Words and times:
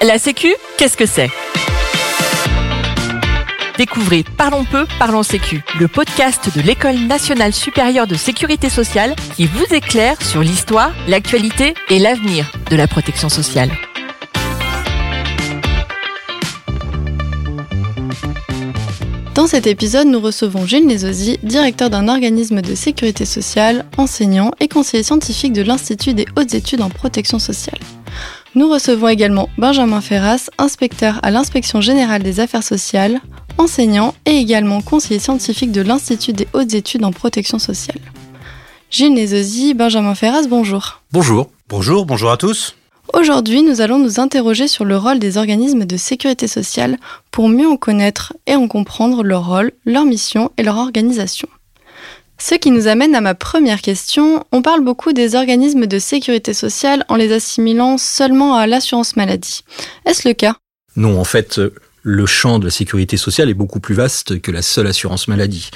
La 0.00 0.16
Sécu, 0.16 0.54
qu'est-ce 0.76 0.96
que 0.96 1.06
c'est? 1.06 1.28
Découvrez 3.78 4.24
Parlons 4.36 4.64
peu, 4.64 4.86
parlons 5.00 5.24
Sécu, 5.24 5.60
le 5.80 5.88
podcast 5.88 6.56
de 6.56 6.62
l'École 6.62 6.98
nationale 7.08 7.52
supérieure 7.52 8.06
de 8.06 8.14
sécurité 8.14 8.70
sociale 8.70 9.16
qui 9.34 9.46
vous 9.46 9.64
éclaire 9.74 10.22
sur 10.22 10.42
l'histoire, 10.42 10.92
l'actualité 11.08 11.74
et 11.90 11.98
l'avenir 11.98 12.48
de 12.70 12.76
la 12.76 12.86
protection 12.86 13.28
sociale. 13.28 13.72
Dans 19.34 19.48
cet 19.48 19.66
épisode, 19.66 20.06
nous 20.06 20.20
recevons 20.20 20.64
Gilles 20.64 20.86
Nézosi, 20.86 21.38
directeur 21.42 21.90
d'un 21.90 22.06
organisme 22.06 22.62
de 22.62 22.76
sécurité 22.76 23.24
sociale, 23.24 23.84
enseignant 23.96 24.52
et 24.60 24.68
conseiller 24.68 25.02
scientifique 25.02 25.52
de 25.52 25.62
l'Institut 25.62 26.14
des 26.14 26.26
hautes 26.36 26.54
études 26.54 26.82
en 26.82 26.88
protection 26.88 27.40
sociale. 27.40 27.78
Nous 28.54 28.68
recevons 28.68 29.08
également 29.08 29.48
Benjamin 29.58 30.00
Ferras, 30.00 30.48
inspecteur 30.56 31.20
à 31.22 31.30
l'inspection 31.30 31.80
générale 31.80 32.22
des 32.22 32.40
affaires 32.40 32.62
sociales, 32.62 33.20
enseignant 33.58 34.14
et 34.24 34.36
également 34.36 34.80
conseiller 34.80 35.20
scientifique 35.20 35.70
de 35.70 35.82
l'Institut 35.82 36.32
des 36.32 36.48
hautes 36.54 36.72
études 36.72 37.04
en 37.04 37.12
protection 37.12 37.58
sociale. 37.58 38.00
Gilles 38.90 39.12
Nézosi, 39.12 39.74
Benjamin 39.74 40.14
Ferras, 40.14 40.46
bonjour. 40.48 41.02
Bonjour. 41.12 41.50
Bonjour, 41.68 42.06
bonjour 42.06 42.30
à 42.30 42.38
tous. 42.38 42.74
Aujourd'hui, 43.12 43.62
nous 43.62 43.82
allons 43.82 43.98
nous 43.98 44.18
interroger 44.18 44.66
sur 44.66 44.84
le 44.84 44.96
rôle 44.96 45.18
des 45.18 45.36
organismes 45.36 45.84
de 45.84 45.96
sécurité 45.96 46.46
sociale 46.46 46.96
pour 47.30 47.48
mieux 47.48 47.68
en 47.68 47.76
connaître 47.76 48.32
et 48.46 48.54
en 48.54 48.66
comprendre 48.66 49.22
leur 49.22 49.46
rôle, 49.46 49.72
leur 49.84 50.04
mission 50.04 50.50
et 50.56 50.62
leur 50.62 50.76
organisation. 50.76 51.48
Ce 52.40 52.54
qui 52.54 52.70
nous 52.70 52.86
amène 52.86 53.14
à 53.14 53.20
ma 53.20 53.34
première 53.34 53.82
question. 53.82 54.44
On 54.52 54.62
parle 54.62 54.84
beaucoup 54.84 55.12
des 55.12 55.34
organismes 55.34 55.86
de 55.86 55.98
sécurité 55.98 56.54
sociale 56.54 57.04
en 57.08 57.16
les 57.16 57.32
assimilant 57.32 57.98
seulement 57.98 58.54
à 58.54 58.66
l'assurance 58.66 59.16
maladie. 59.16 59.64
Est-ce 60.06 60.26
le 60.26 60.34
cas? 60.34 60.56
Non, 60.96 61.20
en 61.20 61.24
fait, 61.24 61.60
le 62.02 62.26
champ 62.26 62.58
de 62.58 62.64
la 62.64 62.70
sécurité 62.70 63.16
sociale 63.16 63.50
est 63.50 63.54
beaucoup 63.54 63.80
plus 63.80 63.94
vaste 63.94 64.40
que 64.40 64.50
la 64.50 64.62
seule 64.62 64.86
assurance 64.86 65.28
maladie. 65.28 65.70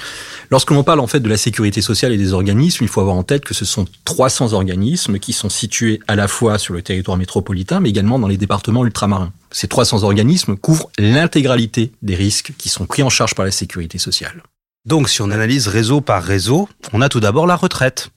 Lorsque 0.49 0.71
l'on 0.71 0.83
parle 0.83 0.99
en 0.99 1.07
fait 1.07 1.19
de 1.19 1.29
la 1.29 1.37
sécurité 1.37 1.81
sociale 1.81 2.11
et 2.11 2.17
des 2.17 2.33
organismes, 2.33 2.83
il 2.83 2.87
faut 2.87 3.01
avoir 3.01 3.15
en 3.15 3.23
tête 3.23 3.43
que 3.43 3.53
ce 3.53 3.65
sont 3.65 3.85
300 4.05 4.53
organismes 4.53 5.19
qui 5.19 5.33
sont 5.33 5.49
situés 5.49 5.99
à 6.07 6.15
la 6.15 6.27
fois 6.27 6.57
sur 6.57 6.73
le 6.73 6.81
territoire 6.81 7.17
métropolitain, 7.17 7.81
mais 7.81 7.89
également 7.89 8.19
dans 8.19 8.27
les 8.27 8.37
départements 8.37 8.85
ultramarins. 8.85 9.31
Ces 9.51 9.67
300 9.67 10.03
organismes 10.03 10.55
couvrent 10.55 10.89
l'intégralité 10.97 11.91
des 12.01 12.15
risques 12.15 12.53
qui 12.57 12.69
sont 12.69 12.85
pris 12.85 13.03
en 13.03 13.09
charge 13.09 13.35
par 13.35 13.45
la 13.45 13.51
sécurité 13.51 13.97
sociale. 13.97 14.43
Donc, 14.85 15.07
si 15.07 15.21
on 15.21 15.31
analyse 15.31 15.69
réseau 15.69 16.01
par 16.01 16.21
réseau, 16.21 16.67
on 16.91 16.99
a 16.99 17.07
tout 17.07 17.21
d'abord 17.21 17.47
la 17.47 17.55
retraite. 17.55 18.09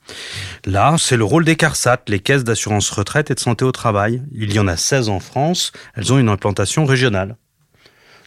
Là, 0.64 0.96
c'est 0.98 1.16
le 1.16 1.22
rôle 1.22 1.44
des 1.44 1.54
CARSAT, 1.54 2.02
les 2.08 2.18
caisses 2.18 2.42
d'assurance 2.42 2.90
retraite 2.90 3.30
et 3.30 3.34
de 3.34 3.40
santé 3.40 3.64
au 3.64 3.70
travail. 3.70 4.20
Il 4.32 4.52
y 4.52 4.58
en 4.58 4.66
a 4.66 4.76
16 4.76 5.08
en 5.08 5.20
France. 5.20 5.70
Elles 5.94 6.12
ont 6.12 6.18
une 6.18 6.28
implantation 6.28 6.84
régionale. 6.84 7.36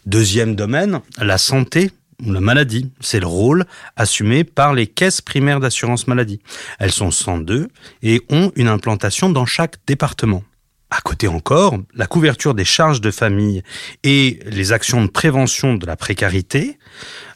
Deuxième 0.05 0.55
domaine, 0.55 1.01
la 1.17 1.37
santé 1.37 1.91
ou 2.25 2.31
la 2.31 2.39
maladie. 2.39 2.89
C'est 3.01 3.19
le 3.19 3.27
rôle 3.27 3.65
assumé 3.97 4.45
par 4.45 4.73
les 4.73 4.87
caisses 4.87 5.19
primaires 5.19 5.59
d'assurance 5.59 6.07
maladie. 6.07 6.39
Elles 6.79 6.93
sont 6.93 7.11
102 7.11 7.67
et 8.03 8.21
ont 8.29 8.53
une 8.55 8.69
implantation 8.69 9.29
dans 9.29 9.45
chaque 9.45 9.75
département. 9.85 10.43
À 10.91 11.01
côté 11.01 11.27
encore, 11.27 11.77
la 11.93 12.07
couverture 12.07 12.55
des 12.55 12.65
charges 12.65 12.99
de 13.01 13.11
famille 13.11 13.63
et 14.03 14.39
les 14.45 14.71
actions 14.71 15.03
de 15.03 15.09
prévention 15.09 15.75
de 15.75 15.85
la 15.85 15.95
précarité 15.95 16.79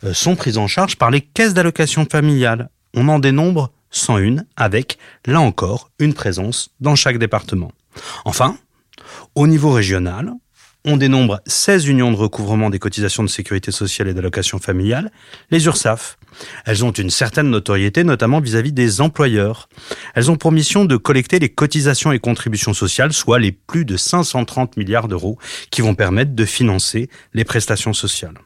euh, 0.03 0.13
sont 0.13 0.35
prises 0.35 0.57
en 0.57 0.67
charge 0.67 0.95
par 0.95 1.11
les 1.11 1.21
caisses 1.21 1.53
d'allocation 1.53 2.05
familiale. 2.09 2.69
On 2.95 3.07
en 3.09 3.19
dénombre 3.19 3.71
101 3.91 4.37
avec, 4.55 4.97
là 5.25 5.39
encore, 5.39 5.91
une 5.99 6.15
présence 6.15 6.71
dans 6.79 6.95
chaque 6.95 7.19
département. 7.19 7.71
Enfin, 8.25 8.57
au 9.35 9.45
niveau 9.45 9.71
régional, 9.71 10.33
on 10.85 10.97
dénombre 10.97 11.39
16 11.45 11.87
unions 11.87 12.11
de 12.11 12.17
recouvrement 12.17 12.69
des 12.69 12.79
cotisations 12.79 13.23
de 13.23 13.29
sécurité 13.29 13.71
sociale 13.71 14.09
et 14.09 14.13
d'allocation 14.13 14.59
familiale, 14.59 15.11
les 15.49 15.65
URSAF. 15.65 16.17
Elles 16.65 16.83
ont 16.83 16.91
une 16.91 17.09
certaine 17.09 17.49
notoriété, 17.49 18.03
notamment 18.03 18.41
vis-à-vis 18.41 18.73
des 18.73 18.99
employeurs. 18.99 19.69
Elles 20.15 20.29
ont 20.29 20.35
pour 20.35 20.51
mission 20.51 20.85
de 20.85 20.97
collecter 20.97 21.39
les 21.39 21.49
cotisations 21.49 22.11
et 22.11 22.19
contributions 22.19 22.73
sociales, 22.73 23.13
soit 23.13 23.39
les 23.39 23.51
plus 23.51 23.85
de 23.85 23.95
530 23.95 24.75
milliards 24.75 25.07
d'euros 25.07 25.37
qui 25.69 25.81
vont 25.81 25.95
permettre 25.95 26.33
de 26.33 26.45
financer 26.45 27.09
les 27.33 27.45
prestations 27.45 27.93
sociales. 27.93 28.37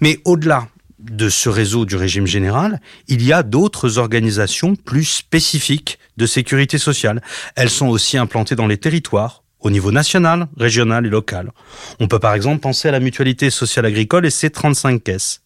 Mais 0.00 0.18
au-delà 0.24 0.68
de 0.98 1.28
ce 1.28 1.48
réseau 1.48 1.84
du 1.84 1.96
régime 1.96 2.26
général, 2.26 2.80
il 3.06 3.22
y 3.22 3.32
a 3.32 3.42
d'autres 3.42 3.98
organisations 3.98 4.74
plus 4.74 5.04
spécifiques 5.04 5.98
de 6.16 6.26
sécurité 6.26 6.76
sociale. 6.76 7.22
Elles 7.54 7.70
sont 7.70 7.86
aussi 7.86 8.18
implantées 8.18 8.56
dans 8.56 8.66
les 8.66 8.78
territoires, 8.78 9.44
au 9.60 9.70
niveau 9.70 9.92
national, 9.92 10.48
régional 10.56 11.06
et 11.06 11.10
local. 11.10 11.52
On 12.00 12.08
peut 12.08 12.18
par 12.18 12.34
exemple 12.34 12.60
penser 12.60 12.88
à 12.88 12.92
la 12.92 13.00
mutualité 13.00 13.50
sociale 13.50 13.86
agricole 13.86 14.26
et 14.26 14.30
ses 14.30 14.50
35 14.50 15.02
caisses. 15.02 15.42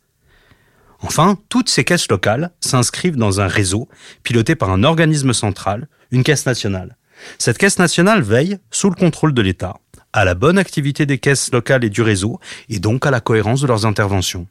Enfin, 1.00 1.38
toutes 1.48 1.68
ces 1.68 1.84
caisses 1.84 2.08
locales 2.08 2.52
s'inscrivent 2.60 3.16
dans 3.16 3.40
un 3.40 3.48
réseau 3.48 3.88
piloté 4.22 4.54
par 4.54 4.70
un 4.70 4.84
organisme 4.84 5.32
central, 5.32 5.88
une 6.10 6.22
caisse 6.22 6.46
nationale. 6.46 6.96
Cette 7.38 7.58
caisse 7.58 7.78
nationale 7.78 8.22
veille, 8.22 8.58
sous 8.70 8.90
le 8.90 8.94
contrôle 8.94 9.34
de 9.34 9.42
l'État, 9.42 9.76
à 10.12 10.24
la 10.24 10.34
bonne 10.34 10.58
activité 10.58 11.06
des 11.06 11.18
caisses 11.18 11.50
locales 11.52 11.84
et 11.84 11.90
du 11.90 12.02
réseau, 12.02 12.38
et 12.68 12.78
donc 12.78 13.06
à 13.06 13.10
la 13.10 13.20
cohérence 13.20 13.62
de 13.62 13.66
leurs 13.66 13.86
interventions. 13.86 14.46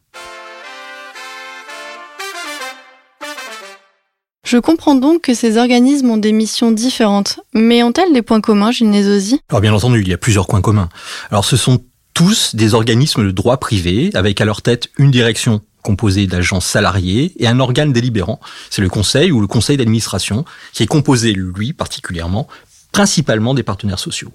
Je 4.51 4.57
comprends 4.57 4.95
donc 4.95 5.21
que 5.21 5.33
ces 5.33 5.55
organismes 5.55 6.09
ont 6.09 6.17
des 6.17 6.33
missions 6.33 6.73
différentes, 6.73 7.39
mais 7.53 7.83
ont-elles 7.83 8.11
des 8.11 8.21
points 8.21 8.41
communs, 8.41 8.69
Gilles 8.69 8.91
Alors 9.47 9.61
bien 9.61 9.73
entendu, 9.73 10.01
il 10.01 10.09
y 10.09 10.13
a 10.13 10.17
plusieurs 10.17 10.45
points 10.45 10.59
communs. 10.59 10.89
Alors 11.29 11.45
ce 11.45 11.55
sont 11.55 11.81
tous 12.13 12.53
des 12.53 12.73
organismes 12.73 13.23
de 13.23 13.31
droit 13.31 13.55
privé, 13.55 14.09
avec 14.13 14.41
à 14.41 14.45
leur 14.45 14.61
tête 14.61 14.89
une 14.97 15.09
direction 15.09 15.61
composée 15.83 16.27
d'agents 16.27 16.59
salariés 16.59 17.31
et 17.37 17.47
un 17.47 17.61
organe 17.61 17.93
délibérant, 17.93 18.41
c'est 18.69 18.81
le 18.81 18.89
conseil 18.89 19.31
ou 19.31 19.39
le 19.39 19.47
conseil 19.47 19.77
d'administration, 19.77 20.43
qui 20.73 20.83
est 20.83 20.87
composé, 20.87 21.31
lui 21.31 21.71
particulièrement, 21.71 22.49
principalement 22.91 23.53
des 23.53 23.63
partenaires 23.63 23.99
sociaux. 23.99 24.33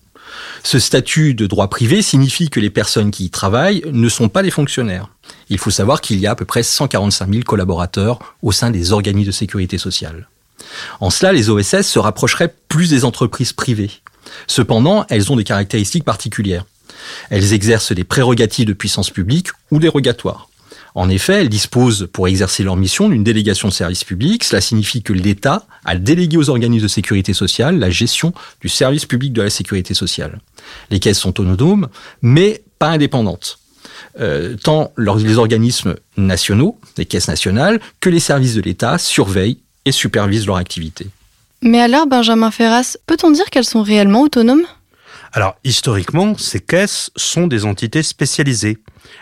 Ce 0.63 0.79
statut 0.79 1.35
de 1.35 1.47
droit 1.47 1.69
privé 1.69 2.03
signifie 2.03 2.51
que 2.51 2.61
les 2.61 2.71
personnes 2.71 3.11
qui 3.11 3.27
y 3.27 3.31
travaillent 3.31 3.83
ne 3.93 4.09
sont 4.09 4.29
pas 4.29 4.43
des 4.43 4.51
fonctionnaires. 4.51 5.09
Il 5.49 5.59
faut 5.59 5.71
savoir 5.71 6.01
qu'il 6.01 6.19
y 6.19 6.27
a 6.27 6.33
à 6.33 6.35
peu 6.35 6.45
près 6.45 6.63
145 6.63 7.31
000 7.31 7.43
collaborateurs 7.45 8.19
au 8.43 8.53
sein 8.53 8.71
des 8.71 8.93
organismes 8.93 9.29
de 9.29 9.33
sécurité 9.33 9.79
sociale. 9.79 10.29
En 11.01 11.11
cela, 11.11 11.33
les 11.33 11.51
OSS 11.51 11.83
se 11.83 11.99
rapprocheraient 11.99 12.55
plus 12.69 12.91
des 12.91 13.05
entreprises 13.05 13.53
privées. 13.53 13.91
Cependant, 14.47 15.07
elles 15.09 15.31
ont 15.33 15.37
des 15.37 15.45
caractéristiques 15.45 16.05
particulières. 16.05 16.65
Elles 17.31 17.53
exercent 17.53 17.93
des 17.93 18.05
prérogatives 18.05 18.67
de 18.67 18.73
puissance 18.73 19.11
publique 19.11 19.49
ou 19.71 19.79
dérogatoires. 19.79 20.49
En 20.97 21.11
effet, 21.11 21.35
elles 21.35 21.51
disposent, 21.51 22.09
pour 22.11 22.27
exercer 22.27 22.63
leur 22.63 22.75
mission, 22.75 23.11
d'une 23.11 23.23
délégation 23.23 23.69
de 23.69 23.73
service 23.75 24.03
public. 24.03 24.43
Cela 24.43 24.63
signifie 24.63 25.03
que 25.03 25.13
l'État 25.13 25.67
a 25.85 25.95
délégué 25.95 26.39
aux 26.39 26.49
organismes 26.49 26.85
de 26.85 26.89
sécurité 26.89 27.35
sociale 27.35 27.79
la 27.79 27.91
gestion 27.91 28.33
du 28.63 28.71
service 28.71 29.05
public 29.05 29.35
de 29.35 29.43
la 29.43 29.51
sécurité 29.51 29.93
sociale. 29.93 30.41
Les 30.91 30.99
caisses 30.99 31.19
sont 31.19 31.39
autonomes, 31.39 31.89
mais 32.23 32.63
pas 32.79 32.89
indépendantes. 32.89 33.59
Euh, 34.21 34.57
tant 34.57 34.91
les 34.97 35.37
organismes 35.37 35.97
nationaux, 36.17 36.79
les 36.97 37.05
caisses 37.05 37.29
nationales, 37.29 37.79
que 38.01 38.09
les 38.09 38.19
services 38.19 38.55
de 38.55 38.63
l'État 38.63 38.97
surveillent 38.97 39.59
et 39.85 39.93
supervisent 39.93 40.47
leur 40.47 40.57
activité. 40.57 41.09
Mais 41.61 41.81
alors, 41.81 42.07
Benjamin 42.07 42.51
Ferras, 42.51 42.97
peut-on 43.07 43.31
dire 43.31 43.45
qu'elles 43.51 43.65
sont 43.65 43.83
réellement 43.83 44.23
autonomes? 44.23 44.65
Alors, 45.33 45.57
historiquement, 45.65 46.37
ces 46.37 46.61
caisses 46.61 47.11
sont 47.17 47.47
des 47.47 47.65
entités 47.65 48.03
spécialisées. 48.03 48.79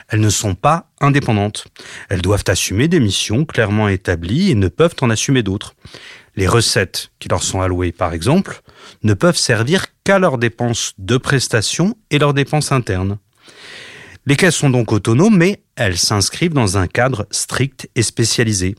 Elles 0.08 0.20
ne 0.20 0.30
sont 0.30 0.54
pas 0.54 0.90
indépendantes. 1.00 1.66
Elles 2.08 2.22
doivent 2.22 2.44
assumer 2.48 2.88
des 2.88 3.00
missions 3.00 3.44
clairement 3.44 3.88
établies 3.88 4.50
et 4.50 4.54
ne 4.54 4.68
peuvent 4.68 4.96
en 5.00 5.10
assumer 5.10 5.42
d'autres. 5.42 5.74
Les 6.36 6.48
recettes 6.48 7.10
qui 7.18 7.28
leur 7.28 7.42
sont 7.42 7.60
allouées, 7.60 7.92
par 7.92 8.12
exemple, 8.12 8.62
ne 9.02 9.14
peuvent 9.14 9.36
servir 9.36 9.86
qu'à 10.04 10.18
leurs 10.18 10.38
dépenses 10.38 10.94
de 10.98 11.16
prestations 11.16 11.96
et 12.10 12.18
leurs 12.18 12.34
dépenses 12.34 12.72
internes. 12.72 13.18
Les 14.26 14.36
caisses 14.36 14.56
sont 14.56 14.70
donc 14.70 14.92
autonomes, 14.92 15.36
mais 15.36 15.62
elles 15.76 15.98
s'inscrivent 15.98 16.54
dans 16.54 16.78
un 16.78 16.86
cadre 16.86 17.26
strict 17.30 17.88
et 17.94 18.02
spécialisé. 18.02 18.74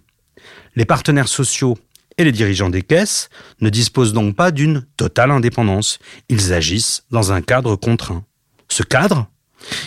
Les 0.75 0.85
partenaires 0.85 1.27
sociaux 1.27 1.77
et 2.17 2.23
les 2.23 2.31
dirigeants 2.31 2.69
des 2.69 2.81
caisses 2.81 3.29
ne 3.61 3.69
disposent 3.69 4.13
donc 4.13 4.35
pas 4.35 4.51
d'une 4.51 4.85
totale 4.97 5.31
indépendance. 5.31 5.99
Ils 6.29 6.53
agissent 6.53 7.03
dans 7.11 7.31
un 7.31 7.41
cadre 7.41 7.75
contraint. 7.75 8.23
Ce 8.69 8.83
cadre, 8.83 9.27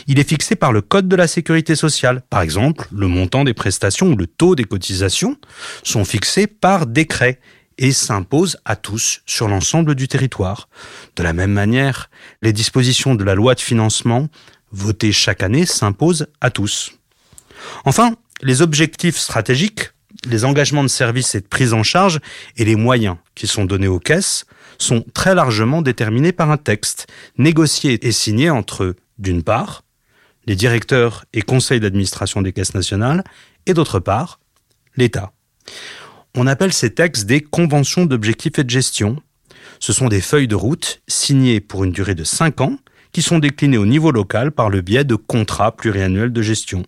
il 0.07 0.19
est 0.19 0.29
fixé 0.29 0.57
par 0.57 0.73
le 0.73 0.81
Code 0.81 1.09
de 1.09 1.17
la 1.17 1.27
sécurité 1.27 1.77
sociale. 1.77 2.23
Par 2.31 2.43
exemple, 2.43 2.87
le 2.93 3.07
montant 3.07 3.45
des 3.45 3.55
prestations 3.55 4.09
ou 4.09 4.17
le 4.17 4.27
taux 4.27 4.55
des 4.55 4.65
cotisations 4.65 5.37
sont 5.83 6.05
fixés 6.05 6.47
par 6.47 6.87
décret 6.87 7.41
et 7.79 7.93
s'imposent 7.93 8.59
à 8.65 8.77
tous 8.77 9.21
sur 9.25 9.49
l'ensemble 9.49 9.95
du 9.95 10.09
territoire. 10.09 10.69
De 11.17 11.23
la 11.23 11.33
même 11.33 11.53
manière, 11.53 12.11
les 12.43 12.53
dispositions 12.53 13.15
de 13.15 13.25
la 13.25 13.35
loi 13.35 13.55
de 13.55 13.61
financement 13.61 14.29
votées 14.73 15.13
chaque 15.13 15.43
année 15.43 15.65
s'imposent 15.65 16.27
à 16.41 16.51
tous. 16.51 16.93
Enfin, 17.85 18.17
les 18.43 18.63
objectifs 18.63 19.17
stratégiques 19.17 19.91
les 20.29 20.45
engagements 20.45 20.83
de 20.83 20.89
service 20.89 21.35
et 21.35 21.41
de 21.41 21.47
prise 21.47 21.73
en 21.73 21.83
charge 21.83 22.21
et 22.57 22.65
les 22.65 22.77
moyens 22.77 23.17
qui 23.35 23.47
sont 23.47 23.65
donnés 23.65 23.89
aux 23.89 23.99
caisses 23.99 24.45
sont 24.79 25.05
très 25.15 25.35
largement 25.35 25.83
déterminés 25.83 26.33
par 26.33 26.51
un 26.51 26.57
texte, 26.57 27.07
négocié 27.37 28.07
et 28.07 28.13
signé 28.13 28.51
entre, 28.51 28.95
d'une 29.19 29.43
part, 29.43 29.83
les 30.47 30.57
directeurs 30.57 31.25
et 31.33 31.43
conseils 31.43 31.81
d'administration 31.81 32.43
des 32.43 32.53
caisses 32.53 32.75
nationales, 32.75 33.25
et 33.67 33.75
d'autre 33.75 33.99
part, 33.99 34.41
l'État. 34.97 35.33
On 36.35 36.47
appelle 36.47 36.73
ces 36.73 36.95
textes 36.95 37.27
des 37.27 37.41
conventions 37.41 38.07
d'objectifs 38.07 38.59
et 38.59 38.65
de 38.65 38.71
gestion. 38.71 39.21
Ce 39.81 39.93
sont 39.93 40.09
des 40.09 40.21
feuilles 40.21 40.49
de 40.49 40.55
route 40.55 41.03
signées 41.09 41.61
pour 41.61 41.85
une 41.85 41.93
durée 41.93 42.15
de 42.15 42.25
5 42.25 42.61
ans 42.61 42.79
qui 43.13 43.23
sont 43.23 43.39
déclinées 43.39 43.79
au 43.79 43.87
niveau 43.87 44.11
local 44.11 44.53
par 44.53 44.71
le 44.71 44.81
biais 44.81 45.05
de 45.05 45.17
contrats 45.17 45.75
pluriannuels 45.75 46.33
de 46.33 46.43
gestion. 46.43 46.85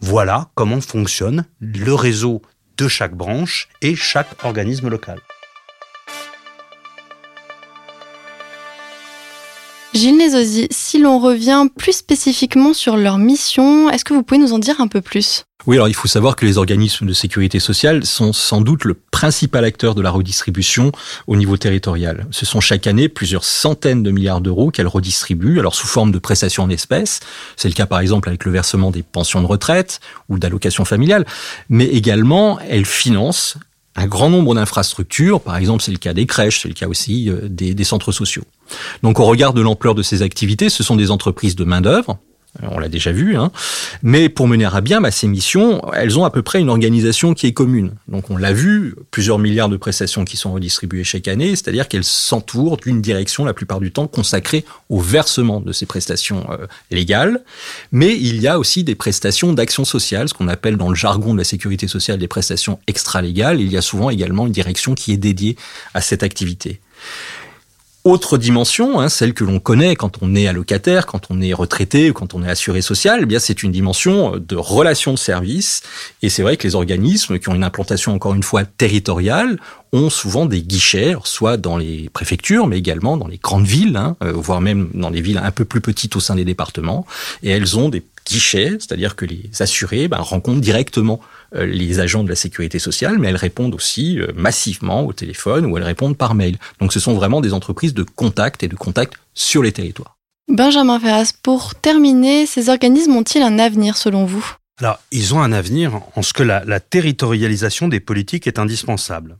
Voilà 0.00 0.50
comment 0.54 0.80
fonctionne 0.80 1.44
le 1.60 1.94
réseau 1.94 2.42
de 2.76 2.88
chaque 2.88 3.14
branche 3.14 3.68
et 3.80 3.94
chaque 3.94 4.44
organisme 4.44 4.88
local. 4.88 5.18
Gilles 10.02 10.16
Nézosi, 10.16 10.66
si 10.72 10.98
l'on 10.98 11.20
revient 11.20 11.66
plus 11.78 11.92
spécifiquement 11.92 12.74
sur 12.74 12.96
leur 12.96 13.18
mission, 13.18 13.88
est-ce 13.88 14.04
que 14.04 14.12
vous 14.12 14.24
pouvez 14.24 14.40
nous 14.40 14.52
en 14.52 14.58
dire 14.58 14.80
un 14.80 14.88
peu 14.88 15.00
plus? 15.00 15.44
Oui, 15.64 15.76
alors 15.76 15.86
il 15.86 15.94
faut 15.94 16.08
savoir 16.08 16.34
que 16.34 16.44
les 16.44 16.58
organismes 16.58 17.06
de 17.06 17.12
sécurité 17.12 17.60
sociale 17.60 18.04
sont 18.04 18.32
sans 18.32 18.62
doute 18.62 18.82
le 18.82 18.94
principal 18.94 19.64
acteur 19.64 19.94
de 19.94 20.02
la 20.02 20.10
redistribution 20.10 20.90
au 21.28 21.36
niveau 21.36 21.56
territorial. 21.56 22.26
Ce 22.32 22.44
sont 22.44 22.60
chaque 22.60 22.88
année 22.88 23.08
plusieurs 23.08 23.44
centaines 23.44 24.02
de 24.02 24.10
milliards 24.10 24.40
d'euros 24.40 24.72
qu'elles 24.72 24.88
redistribuent, 24.88 25.60
alors 25.60 25.76
sous 25.76 25.86
forme 25.86 26.10
de 26.10 26.18
prestations 26.18 26.64
en 26.64 26.70
espèces. 26.70 27.20
C'est 27.54 27.68
le 27.68 27.74
cas 27.74 27.86
par 27.86 28.00
exemple 28.00 28.28
avec 28.28 28.44
le 28.44 28.50
versement 28.50 28.90
des 28.90 29.04
pensions 29.04 29.40
de 29.40 29.46
retraite 29.46 30.00
ou 30.28 30.40
d'allocations 30.40 30.84
familiales, 30.84 31.26
mais 31.68 31.86
également 31.86 32.58
elles 32.58 32.86
financent 32.86 33.56
un 33.94 34.06
grand 34.06 34.30
nombre 34.30 34.54
d'infrastructures, 34.54 35.40
par 35.40 35.56
exemple 35.56 35.82
c'est 35.82 35.92
le 35.92 35.98
cas 35.98 36.14
des 36.14 36.26
crèches, 36.26 36.60
c'est 36.62 36.68
le 36.68 36.74
cas 36.74 36.88
aussi 36.88 37.28
euh, 37.28 37.48
des, 37.48 37.84
centres 37.84 38.12
sociaux. 38.12 38.44
Donc 39.02 39.20
au 39.20 39.24
regard 39.24 39.52
de 39.52 39.60
l'ampleur 39.60 39.94
de 39.94 40.02
ces 40.02 40.22
activités, 40.22 40.70
ce 40.70 40.82
sont 40.82 40.96
des 40.96 41.10
entreprises 41.10 41.56
de 41.56 41.64
main-d'œuvre, 41.64 42.18
on 42.60 42.78
l'a 42.78 42.88
déjà 42.88 43.12
vu, 43.12 43.36
hein. 43.36 43.50
mais 44.02 44.28
pour 44.28 44.46
mener 44.46 44.66
à 44.66 44.80
bien 44.82 45.00
bah, 45.00 45.10
ces 45.10 45.26
missions, 45.26 45.80
elles 45.94 46.18
ont 46.18 46.24
à 46.24 46.30
peu 46.30 46.42
près 46.42 46.60
une 46.60 46.68
organisation 46.68 47.32
qui 47.32 47.46
est 47.46 47.52
commune. 47.52 47.92
Donc 48.08 48.30
on 48.30 48.36
l'a 48.36 48.52
vu, 48.52 48.94
plusieurs 49.10 49.38
milliards 49.38 49.70
de 49.70 49.78
prestations 49.78 50.24
qui 50.24 50.36
sont 50.36 50.52
redistribuées 50.52 51.02
chaque 51.02 51.28
année, 51.28 51.50
c'est-à-dire 51.50 51.88
qu'elles 51.88 52.04
s'entourent 52.04 52.76
d'une 52.76 53.00
direction 53.00 53.46
la 53.46 53.54
plupart 53.54 53.80
du 53.80 53.90
temps 53.90 54.06
consacrée 54.06 54.66
au 54.90 55.00
versement 55.00 55.60
de 55.60 55.72
ces 55.72 55.86
prestations 55.86 56.46
euh, 56.50 56.66
légales, 56.90 57.42
mais 57.90 58.14
il 58.14 58.40
y 58.40 58.48
a 58.48 58.58
aussi 58.58 58.84
des 58.84 58.94
prestations 58.94 59.54
d'action 59.54 59.86
sociale, 59.86 60.28
ce 60.28 60.34
qu'on 60.34 60.48
appelle 60.48 60.76
dans 60.76 60.90
le 60.90 60.94
jargon 60.94 61.32
de 61.32 61.38
la 61.38 61.44
sécurité 61.44 61.88
sociale 61.88 62.18
des 62.18 62.28
prestations 62.28 62.78
extra-légales. 62.86 63.60
Il 63.60 63.72
y 63.72 63.78
a 63.78 63.82
souvent 63.82 64.10
également 64.10 64.46
une 64.46 64.52
direction 64.52 64.94
qui 64.94 65.12
est 65.12 65.16
dédiée 65.16 65.56
à 65.94 66.02
cette 66.02 66.22
activité. 66.22 66.80
Autre 68.04 68.36
dimension, 68.36 68.98
hein, 68.98 69.08
celle 69.08 69.32
que 69.32 69.44
l'on 69.44 69.60
connaît 69.60 69.94
quand 69.94 70.18
on 70.22 70.34
est 70.34 70.48
allocataire, 70.48 71.06
quand 71.06 71.28
on 71.30 71.40
est 71.40 71.52
retraité 71.52 72.12
quand 72.12 72.34
on 72.34 72.42
est 72.42 72.50
assuré 72.50 72.82
social, 72.82 73.20
eh 73.22 73.26
bien 73.26 73.38
c'est 73.38 73.62
une 73.62 73.70
dimension 73.70 74.32
de 74.36 74.56
relation 74.56 75.12
de 75.12 75.18
service. 75.18 75.82
Et 76.20 76.28
c'est 76.28 76.42
vrai 76.42 76.56
que 76.56 76.66
les 76.66 76.74
organismes 76.74 77.38
qui 77.38 77.48
ont 77.48 77.54
une 77.54 77.62
implantation 77.62 78.12
encore 78.12 78.34
une 78.34 78.42
fois 78.42 78.64
territoriale 78.64 79.60
ont 79.92 80.10
souvent 80.10 80.46
des 80.46 80.62
guichets, 80.62 81.14
soit 81.22 81.56
dans 81.56 81.76
les 81.76 82.08
préfectures, 82.08 82.66
mais 82.66 82.78
également 82.78 83.16
dans 83.16 83.28
les 83.28 83.38
grandes 83.38 83.66
villes, 83.66 83.96
hein, 83.96 84.16
euh, 84.24 84.32
voire 84.32 84.60
même 84.60 84.88
dans 84.94 85.10
les 85.10 85.20
villes 85.20 85.38
un 85.38 85.52
peu 85.52 85.64
plus 85.64 85.80
petites 85.80 86.16
au 86.16 86.20
sein 86.20 86.34
des 86.34 86.44
départements. 86.44 87.06
Et 87.44 87.50
elles 87.50 87.78
ont 87.78 87.88
des 87.88 88.02
guichets, 88.26 88.76
c'est-à-dire 88.78 89.16
que 89.16 89.24
les 89.24 89.50
assurés 89.60 90.08
ben, 90.08 90.18
rencontrent 90.18 90.60
directement 90.60 91.20
euh, 91.54 91.66
les 91.66 92.00
agents 92.00 92.24
de 92.24 92.28
la 92.28 92.36
sécurité 92.36 92.78
sociale, 92.78 93.18
mais 93.18 93.28
elles 93.28 93.36
répondent 93.36 93.74
aussi 93.74 94.20
euh, 94.20 94.28
massivement 94.34 95.06
au 95.06 95.12
téléphone 95.12 95.66
ou 95.66 95.76
elles 95.76 95.84
répondent 95.84 96.16
par 96.16 96.34
mail. 96.34 96.58
Donc 96.80 96.92
ce 96.92 97.00
sont 97.00 97.14
vraiment 97.14 97.40
des 97.40 97.52
entreprises 97.52 97.94
de 97.94 98.02
contact 98.02 98.62
et 98.62 98.68
de 98.68 98.76
contact 98.76 99.14
sur 99.34 99.62
les 99.62 99.72
territoires. 99.72 100.16
Benjamin 100.48 100.98
Ferras, 100.98 101.32
pour 101.42 101.74
terminer, 101.74 102.46
ces 102.46 102.68
organismes 102.68 103.16
ont-ils 103.16 103.42
un 103.42 103.58
avenir 103.58 103.96
selon 103.96 104.24
vous? 104.24 104.44
Alors, 104.78 104.98
ils 105.12 105.34
ont 105.34 105.40
un 105.40 105.52
avenir 105.52 106.00
en 106.16 106.22
ce 106.22 106.32
que 106.32 106.42
la, 106.42 106.64
la 106.64 106.80
territorialisation 106.80 107.88
des 107.88 108.00
politiques 108.00 108.46
est 108.46 108.58
indispensable. 108.58 109.36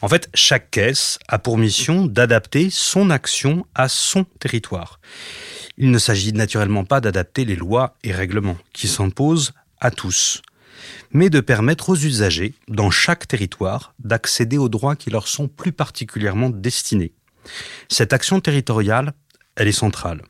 En 0.00 0.08
fait, 0.08 0.28
chaque 0.34 0.70
caisse 0.70 1.18
a 1.28 1.38
pour 1.38 1.58
mission 1.58 2.06
d'adapter 2.06 2.70
son 2.70 3.10
action 3.10 3.66
à 3.74 3.88
son 3.88 4.24
territoire. 4.40 4.98
Il 5.78 5.90
ne 5.90 5.98
s'agit 5.98 6.32
naturellement 6.32 6.84
pas 6.84 7.00
d'adapter 7.00 7.44
les 7.44 7.56
lois 7.56 7.96
et 8.04 8.12
règlements 8.12 8.58
qui 8.72 8.88
s'imposent 8.88 9.52
à 9.80 9.90
tous 9.90 10.42
mais 11.12 11.30
de 11.30 11.40
permettre 11.40 11.90
aux 11.90 11.96
usagers, 11.96 12.54
dans 12.68 12.90
chaque 12.90 13.28
territoire, 13.28 13.94
d'accéder 13.98 14.58
aux 14.58 14.68
droits 14.68 14.96
qui 14.96 15.10
leur 15.10 15.28
sont 15.28 15.48
plus 15.48 15.72
particulièrement 15.72 16.50
destinés. 16.50 17.12
Cette 17.88 18.12
action 18.12 18.40
territoriale, 18.40 19.12
elle 19.56 19.68
est 19.68 19.72
centrale. 19.72 20.22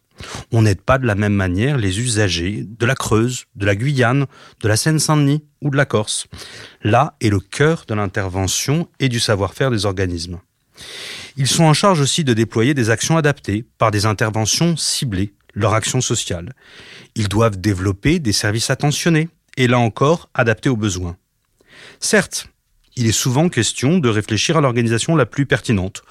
On 0.53 0.63
n'aide 0.63 0.81
pas 0.81 0.99
de 0.99 1.07
la 1.07 1.15
même 1.15 1.35
manière 1.35 1.79
les 1.79 2.01
usagers 2.01 2.65
de 2.67 2.87
la 2.87 2.95
Creuse, 2.95 3.47
de 3.57 3.67
la 3.67 3.75
Guyane, 3.75 4.27
de 4.61 4.69
la 4.69 4.77
Seine-Saint-Denis 4.77 5.45
ou 5.61 5.71
de 5.71 5.77
la 5.77 5.87
Corse. 5.87 6.27
Là 6.83 7.17
est 7.21 7.29
le 7.29 7.41
cœur 7.41 7.85
de 7.89 7.95
l'intervention 7.95 8.89
et 9.01 9.09
du 9.09 9.21
savoir-faire 9.21 9.71
des 9.71 9.87
organismes. 9.87 10.39
Ils 11.37 11.49
sont 11.49 11.65
en 11.65 11.75
charge 11.75 12.01
aussi 12.01 12.25
de 12.25 12.35
déployer 12.35 12.75
des 12.75 12.91
actions 12.91 13.17
adaptées 13.17 13.65
par 13.79 13.91
des 13.91 14.07
interventions 14.07 14.77
ciblées, 14.77 15.35
leur 15.55 15.75
action 15.75 16.01
sociale. 16.01 16.55
Ils 17.15 17.29
doivent 17.29 17.61
développer 17.61 18.19
des 18.19 18.33
services 18.33 18.71
attentionnés, 18.71 19.29
et 19.57 19.67
là 19.67 19.79
encore 19.79 20.31
adapté 20.35 20.69
aux 20.69 20.77
besoins. 20.77 21.17
Certes, 22.01 22.49
il 22.97 23.07
est 23.07 23.13
souvent 23.13 23.49
question 23.49 23.99
de 23.99 24.09
réfléchir 24.09 24.57
à 24.57 24.61
l'organisation 24.61 25.17
la 25.17 25.27
plus 25.27 25.47
pertinente, 25.47 26.03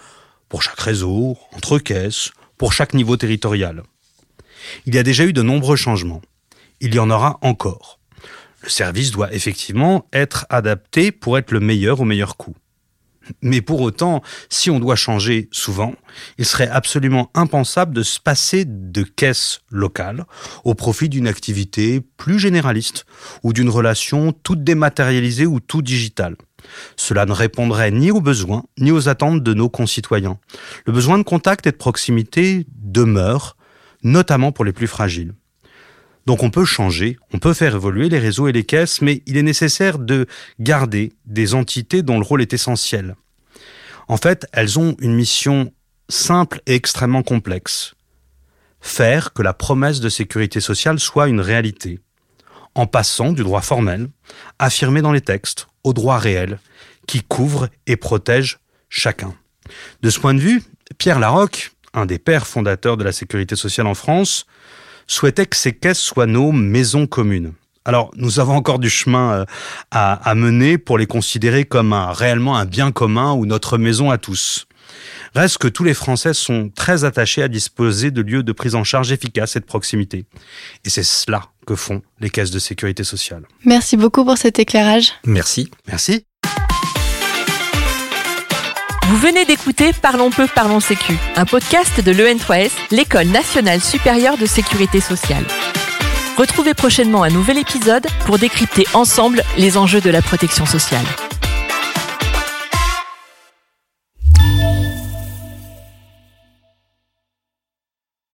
pour 0.49 0.61
chaque 0.61 0.79
réseau, 0.79 1.37
entre 1.53 1.77
caisses, 1.79 2.31
pour 2.57 2.73
chaque 2.73 2.93
niveau 2.93 3.17
territorial. 3.17 3.83
Il 4.85 4.95
y 4.95 4.99
a 4.99 5.03
déjà 5.03 5.25
eu 5.25 5.33
de 5.33 5.41
nombreux 5.41 5.75
changements. 5.75 6.21
Il 6.79 6.93
y 6.93 6.99
en 6.99 7.09
aura 7.09 7.39
encore. 7.41 7.99
Le 8.61 8.69
service 8.69 9.11
doit 9.11 9.33
effectivement 9.33 10.07
être 10.13 10.45
adapté 10.49 11.11
pour 11.11 11.37
être 11.37 11.51
le 11.51 11.59
meilleur 11.59 11.99
au 11.99 12.05
meilleur 12.05 12.37
coût. 12.37 12.55
Mais 13.41 13.61
pour 13.61 13.81
autant, 13.81 14.21
si 14.49 14.69
on 14.69 14.79
doit 14.79 14.95
changer 14.95 15.49
souvent, 15.51 15.93
il 16.37 16.45
serait 16.45 16.67
absolument 16.67 17.29
impensable 17.33 17.93
de 17.93 18.03
se 18.03 18.19
passer 18.19 18.65
de 18.65 19.03
caisse 19.03 19.61
locale 19.69 20.25
au 20.63 20.75
profit 20.75 21.09
d'une 21.09 21.27
activité 21.27 22.01
plus 22.17 22.39
généraliste 22.39 23.05
ou 23.43 23.53
d'une 23.53 23.69
relation 23.69 24.31
toute 24.31 24.63
dématérialisée 24.63 25.45
ou 25.45 25.59
tout 25.59 25.81
digitale. 25.81 26.35
Cela 26.95 27.25
ne 27.25 27.31
répondrait 27.31 27.91
ni 27.91 28.11
aux 28.11 28.21
besoins 28.21 28.63
ni 28.77 28.91
aux 28.91 29.09
attentes 29.09 29.43
de 29.43 29.53
nos 29.53 29.69
concitoyens. 29.69 30.37
Le 30.85 30.93
besoin 30.93 31.17
de 31.17 31.23
contact 31.23 31.67
et 31.67 31.71
de 31.71 31.77
proximité 31.77 32.65
demeure, 32.77 33.57
notamment 34.03 34.51
pour 34.51 34.65
les 34.65 34.73
plus 34.73 34.87
fragiles. 34.87 35.33
Donc 36.25 36.43
on 36.43 36.51
peut 36.51 36.65
changer, 36.65 37.17
on 37.33 37.39
peut 37.39 37.53
faire 37.53 37.75
évoluer 37.75 38.09
les 38.09 38.19
réseaux 38.19 38.47
et 38.47 38.51
les 38.51 38.63
caisses, 38.63 39.01
mais 39.01 39.23
il 39.25 39.37
est 39.37 39.43
nécessaire 39.43 39.97
de 39.97 40.27
garder 40.59 41.13
des 41.25 41.53
entités 41.53 42.03
dont 42.03 42.19
le 42.19 42.25
rôle 42.25 42.41
est 42.41 42.53
essentiel. 42.53 43.15
En 44.07 44.17
fait, 44.17 44.45
elles 44.53 44.77
ont 44.77 44.95
une 44.99 45.15
mission 45.15 45.73
simple 46.09 46.61
et 46.67 46.75
extrêmement 46.75 47.23
complexe. 47.23 47.95
Faire 48.81 49.33
que 49.33 49.41
la 49.41 49.53
promesse 49.53 49.99
de 49.99 50.09
sécurité 50.09 50.59
sociale 50.59 50.99
soit 50.99 51.27
une 51.27 51.39
réalité, 51.39 51.99
en 52.75 52.87
passant 52.87 53.31
du 53.31 53.43
droit 53.43 53.61
formel, 53.61 54.09
affirmé 54.59 55.01
dans 55.01 55.11
les 55.11 55.21
textes, 55.21 55.67
au 55.83 55.93
droit 55.93 56.17
réel, 56.17 56.59
qui 57.07 57.21
couvre 57.23 57.69
et 57.87 57.95
protège 57.95 58.59
chacun. 58.89 59.33
De 60.01 60.09
ce 60.09 60.19
point 60.19 60.33
de 60.33 60.39
vue, 60.39 60.63
Pierre 60.97 61.19
Larocque, 61.19 61.71
un 61.93 62.05
des 62.05 62.19
pères 62.19 62.47
fondateurs 62.47 62.97
de 62.97 63.03
la 63.03 63.11
sécurité 63.11 63.55
sociale 63.55 63.87
en 63.87 63.95
France, 63.95 64.45
souhaitait 65.11 65.45
que 65.45 65.57
ces 65.57 65.73
caisses 65.73 65.99
soient 65.99 66.25
nos 66.25 66.51
maisons 66.51 67.07
communes. 67.07 67.53
Alors, 67.83 68.11
nous 68.15 68.39
avons 68.39 68.55
encore 68.55 68.79
du 68.79 68.89
chemin 68.89 69.33
euh, 69.33 69.45
à, 69.89 70.35
mener 70.35 70.77
pour 70.77 70.97
les 70.97 71.07
considérer 71.07 71.65
comme 71.65 71.93
un, 71.93 72.11
réellement 72.11 72.57
un 72.57 72.65
bien 72.65 72.91
commun 72.91 73.33
ou 73.33 73.45
notre 73.45 73.77
maison 73.77 74.11
à 74.11 74.17
tous. 74.17 74.67
Reste 75.33 75.57
que 75.57 75.67
tous 75.67 75.83
les 75.83 75.93
Français 75.93 76.33
sont 76.33 76.69
très 76.69 77.05
attachés 77.05 77.41
à 77.41 77.47
disposer 77.47 78.11
de 78.11 78.21
lieux 78.21 78.43
de 78.43 78.51
prise 78.51 78.75
en 78.75 78.83
charge 78.83 79.11
efficaces 79.11 79.55
et 79.55 79.59
de 79.59 79.65
proximité. 79.65 80.25
Et 80.85 80.89
c'est 80.89 81.03
cela 81.03 81.43
que 81.65 81.75
font 81.75 82.01
les 82.19 82.29
caisses 82.29 82.51
de 82.51 82.59
sécurité 82.59 83.03
sociale. 83.03 83.43
Merci 83.65 83.97
beaucoup 83.97 84.23
pour 84.23 84.37
cet 84.37 84.59
éclairage. 84.59 85.13
Merci. 85.25 85.71
Merci. 85.87 86.25
Vous 89.11 89.17
venez 89.17 89.43
d'écouter 89.43 89.91
Parlons 89.91 90.29
peu, 90.29 90.47
parlons 90.47 90.79
sécu, 90.79 91.17
un 91.35 91.43
podcast 91.43 91.99
de 91.99 92.13
l'EN3S, 92.13 92.71
l'École 92.91 93.27
nationale 93.27 93.81
supérieure 93.81 94.37
de 94.37 94.45
sécurité 94.45 95.01
sociale. 95.01 95.43
Retrouvez 96.37 96.73
prochainement 96.73 97.23
un 97.23 97.29
nouvel 97.29 97.57
épisode 97.57 98.07
pour 98.25 98.39
décrypter 98.39 98.85
ensemble 98.93 99.43
les 99.57 99.77
enjeux 99.77 99.99
de 99.99 100.09
la 100.09 100.21
protection 100.21 100.65
sociale. 100.65 101.03